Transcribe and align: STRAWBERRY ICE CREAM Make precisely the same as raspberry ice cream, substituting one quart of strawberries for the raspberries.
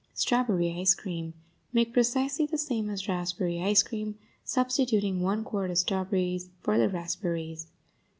STRAWBERRY 0.15 0.79
ICE 0.79 0.95
CREAM 0.95 1.33
Make 1.73 1.93
precisely 1.93 2.47
the 2.47 2.57
same 2.57 2.89
as 2.89 3.07
raspberry 3.07 3.61
ice 3.61 3.83
cream, 3.83 4.17
substituting 4.43 5.21
one 5.21 5.43
quart 5.43 5.69
of 5.69 5.77
strawberries 5.77 6.49
for 6.59 6.75
the 6.79 6.89
raspberries. 6.89 7.67